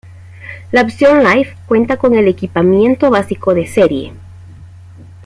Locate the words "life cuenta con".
1.23-2.15